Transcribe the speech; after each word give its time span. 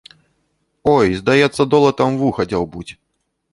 Ой, 0.93 1.07
здаецца, 1.19 1.61
долатам 1.75 2.09
у 2.19 2.21
вуха 2.25 2.49
дзяўбуць. 2.51 2.91